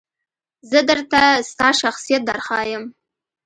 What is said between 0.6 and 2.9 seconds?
زه درته ستا شخصیت درښایم.